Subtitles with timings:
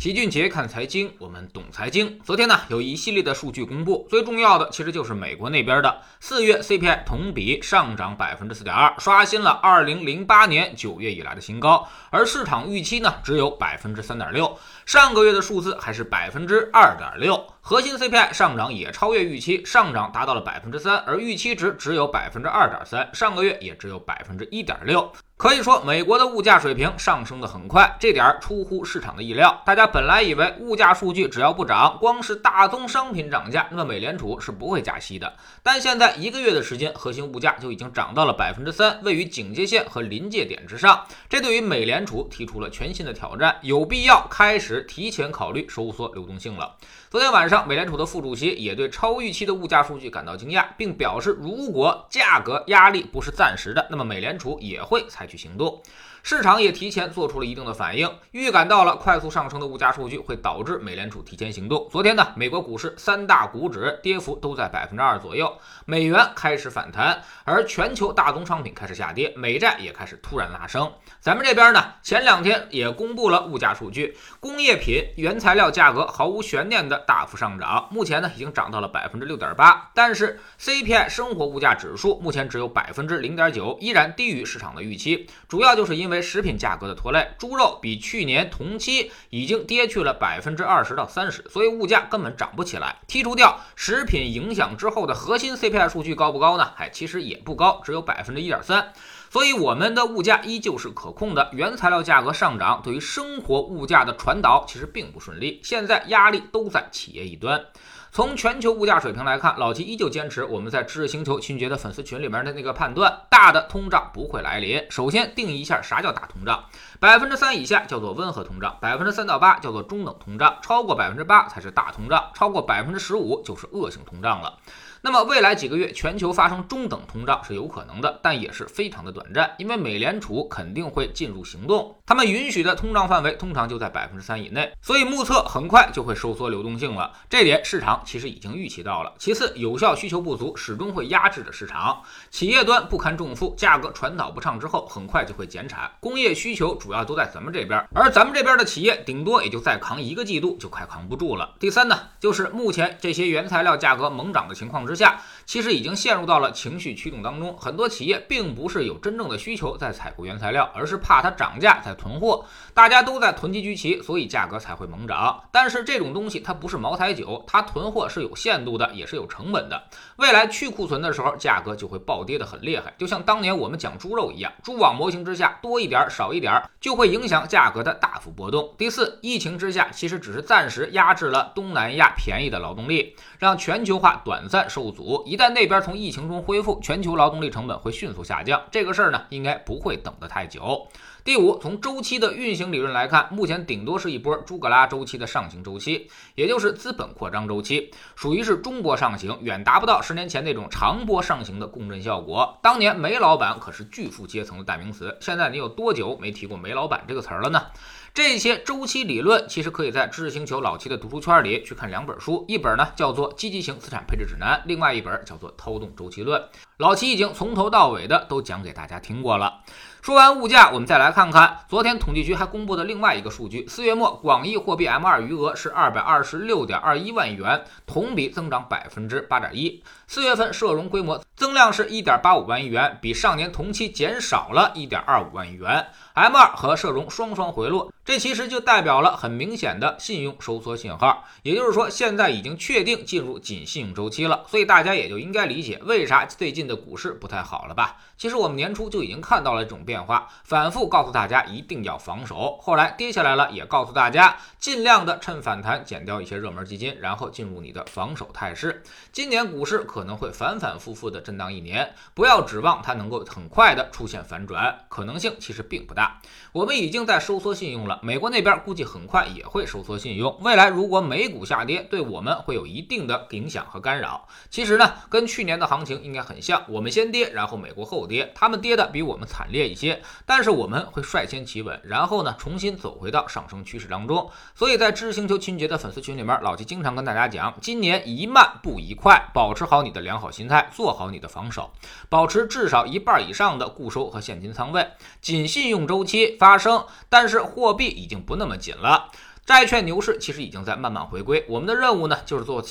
[0.00, 2.18] 齐俊杰看财经，我们懂财经。
[2.24, 11.86] 昨天呢，有一系列的数据公布，最重要的其实就是美国那边的四月 CPI 同比上涨百分之四点二，刷新了二零零八年九月以来的新高。
[12.08, 17.46] 而市场预期呢，只有百分之三点六，上个月的数字还是百分之二点六。
[17.60, 25.12] 核心 CPI 上涨也超越预期，上涨达到了百分之三，而预期值只有百分之二点三，上个月也只有百分之一点六。
[25.40, 29.62] 可以说，美国的物价水平上升的很快，这点出乎市场的意料。
[29.64, 35.32] 大家本来以为物价数据只要不涨，光是大宗商品涨价，那么美联储是不会加息的。
[35.62, 41.06] 但现在一个月的时间，核心物价就已经涨到了百分之三，位于警戒线和临界点之上。
[41.26, 46.76] 这对于美联储提出了全新的挑战，有必要开始提前考虑收缩流动性了。
[47.08, 55.26] 昨天晚上，美联储的副主席也对超预期的物价数据感到惊讶，并表示，如果价格压力不是暂时的，那么美联储也会采。
[55.30, 55.80] 去行动。
[56.22, 61.88] 市场也提前做出了一定的反应，预感到了快速上升的物价数据会导致美联储提前行动。
[61.90, 65.56] 昨天呢，美国股市三大股指跌幅都在百分之二左右，
[65.86, 70.92] 美元开始反弹，而全球大宗商品开始下跌，美债也开始突然拉升。
[71.20, 86.20] 咱们这边呢，前两天也公布了物价数据，工业品原材料价格毫无悬念的大幅上涨，目前呢已经涨到了百分之六点八，但是 CPI 生活物价指数目前只有百分之零点九，依然低于市场的预期，主要就是因为。
[86.30, 93.00] 食品价格的拖累，猪肉比去年同期已经跌去了百分之二十到三十，所以物价根本涨不起来。
[93.08, 96.72] 剔除掉食品影响之后的核心 CPI 数据高不高呢？
[96.76, 98.92] 哎，其实也不高，只有百分之一点三。
[99.28, 101.48] 所以我们的物价依旧是可控的。
[101.52, 107.64] 原材料价格上涨对于生活物价的传导其实并不顺利，现在压力都在企业一端。
[108.12, 114.84] 从全球物价水平来看，老齐依旧坚持我们在知识星球秦杰的粉丝群里面的那个判断：大的通胀不会来临。
[114.90, 116.64] 首先定义一下啥叫大通胀，
[116.98, 124.58] 百分之三以下叫做温和通胀，百分之三到八叫做中等通胀，超过百分之八才是大通胀，超过百分之十五就是恶性通胀了。
[125.02, 137.12] 那么未来几个月全球发生中等通胀是有可能的，但也是非常的短暂，因为美联储肯定会进入行动，他们允许的通胀范围通常就在百分之三以内，所以目测很快就会收缩流动性了。
[137.30, 139.12] 这点市场其实已经预期到了。
[139.18, 145.90] 其次，有效需求不足始终会压制着市场，企业端不堪重负，价格传导不畅之后，很快就会减产。
[146.00, 151.54] 工业需求主要都在咱们这边，而咱们这边的企业顶多也就再扛一个季度就快扛不住了。
[151.58, 157.52] 第三呢，就是目前这些原材料价格猛涨的情况之下，其实已经陷入到了情绪驱动当中。
[157.58, 162.44] 很多企业并不是有真正的需求在采购原材料，而是怕它涨价在囤货。
[162.72, 165.42] 大家都在囤积居奇，所以价格才会猛涨。
[165.50, 169.82] 但是这种东西它不是茅台酒，它囤货是有限度的，也是有成本的。
[170.18, 172.94] 未来去库存的时候，价格就会暴跌的很厉害。
[172.96, 178.72] 就像当年我们讲猪肉一样，蛛网模型之下多一点少一点，就会影响价格的大幅波动。
[178.78, 185.24] 第四，疫情之下其实只是暂时压制了东南亚便宜的劳动力，让全球化短暂受阻。
[185.26, 188.62] 一在那边从疫情中恢复，全球劳动力成本会迅速下降。
[188.70, 190.86] 这个事儿呢，应该不会等得太久。
[191.30, 202.58] 第五，从周期的运行理论来看，目前顶多是一波朱格拉周期的上行周期，也就是资本扩张周期，属于是中波上行，远达不到十年前那种长波上行的共振效果。
[202.60, 207.64] 当年煤老板可是巨富阶层的代名词，现在你有多久没提过煤老板这个词儿了呢？
[208.12, 216.42] 这些周期理论其实可以在知识星球老七的读书圈里去看两本书，一本呢叫做《积极型资产配置指南》，另外一本叫做《掏动周期论》。
[216.80, 219.60] 老七已经从头到尾的都讲给大家听过了。
[220.00, 229.84] 说完物价，我们再来看看昨天统计局还公布的另外一个数据：四月末广义货币 M2 余额是二百二十六点二一万亿元，同比增长百分之八点一。
[230.06, 235.86] 四月份社融规模增量是一点八五万亿元，比上年同期减少了一点二五万亿元。
[236.14, 241.24] M2 和社融双双回落，这其实就代表了很明显的信用收缩信号。
[241.44, 247.98] 也就是说，现在已经确定进入紧信用周期了，所以大家也就应该理解为啥最近的股市不太好了吧？
[248.18, 252.58] 其实我们年初就已经看到了这种变化，反复告诉大家一定要防守。
[252.60, 258.82] 后来跌下来了，也告诉大家尽量的趁反弹减掉一些热门基金，然后进入你的防守态势。
[259.12, 266.20] 今年股市可能会反反复复的震荡一年，不要指望它能够很快的出现反转，可能性其实并不大。
[266.50, 270.36] 我们已经在收缩信用了，美国那边估计很快也会收缩信用。
[270.40, 274.26] 未来如果美股下跌，对我们会有一定的影响和干扰。
[274.48, 284.30] 其实呢，跟去年的行情应该很像，我们先跌，然后美国后跌，他们跌的比我们惨烈一些，但是我们会率先企稳，然后呢，重新走回到上升趋势当中。
[284.54, 291.70] 所以在知识星球秦杰的粉丝群里面，老齐经常跟大家讲，今年宜慢不宜快，保持好你的良好心态，做好你的防守，
[292.08, 294.86] 保持至少一半以上的固收和现金仓位，
[295.20, 295.90] 仅信用。
[295.90, 299.10] 周期发生，但是货币已经不那么紧了。
[299.44, 302.64] 债券牛市其实已经在慢慢回归，我们的任务呢就是做。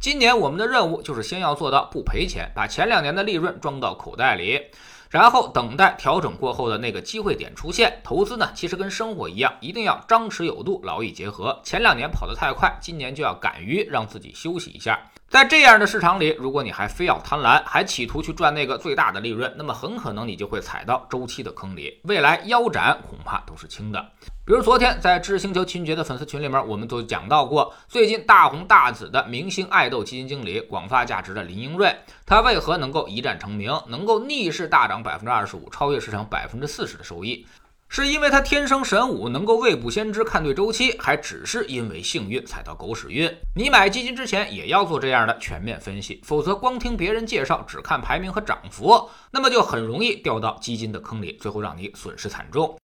[0.00, 4.60] 今年我们的任务就是先要做到不赔钱，把前两年的利润装到口袋里，
[5.10, 8.00] 然后等待调整过后的那个机会点出现。
[8.04, 11.60] 投资呢，其实跟生活一样，一定要张弛有度，劳逸结合。
[11.64, 15.00] 前两年跑得太快，今年就要敢于让自己休息一下。
[15.30, 24.02] 在这样的市场里，如果你还非要贪婪，还企图去赚那个最大的利润，那么很可能你就会踩到周期的坑里，未来腰斩恐怕都是轻的。
[24.46, 31.94] 比如昨天在知识星球秦爵的粉丝群里面，我们都讲到过，最近大红大紫的明星爱豆基金经理广发价值的林英瑞，
[32.24, 37.46] 他为何能够一战成名，能够逆势大涨百分之二十五，超越市场百分之四十的收益？
[37.88, 43.34] 是因为他天生神武，能够未卜先知看对周期，还只是因为幸运踩到狗屎运？
[43.56, 52.76] 你买基金之前也要做这样的全面分析，否则光听别人介绍，只看排名和涨幅，那么就很容易掉到基金的坑里，最后让你损失惨重。